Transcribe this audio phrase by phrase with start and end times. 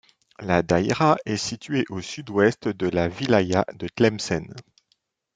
[0.39, 4.51] La daïra est située au sud-ouest de la wilaya de Tlemcen.